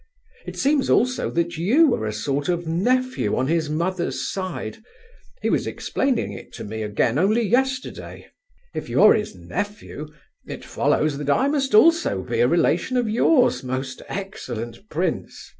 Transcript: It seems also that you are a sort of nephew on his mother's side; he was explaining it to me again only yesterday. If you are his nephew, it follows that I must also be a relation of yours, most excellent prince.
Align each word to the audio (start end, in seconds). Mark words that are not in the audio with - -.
It 0.47 0.57
seems 0.57 0.89
also 0.89 1.29
that 1.29 1.57
you 1.59 1.93
are 1.93 2.07
a 2.07 2.11
sort 2.11 2.49
of 2.49 2.65
nephew 2.65 3.37
on 3.37 3.45
his 3.45 3.69
mother's 3.69 4.27
side; 4.27 4.79
he 5.43 5.49
was 5.51 5.67
explaining 5.67 6.33
it 6.33 6.51
to 6.53 6.63
me 6.63 6.81
again 6.81 7.19
only 7.19 7.43
yesterday. 7.43 8.25
If 8.73 8.89
you 8.89 9.03
are 9.03 9.13
his 9.13 9.35
nephew, 9.35 10.07
it 10.47 10.65
follows 10.65 11.19
that 11.19 11.29
I 11.29 11.47
must 11.49 11.75
also 11.75 12.23
be 12.23 12.39
a 12.39 12.47
relation 12.47 12.97
of 12.97 13.07
yours, 13.07 13.63
most 13.63 14.01
excellent 14.09 14.89
prince. 14.89 15.47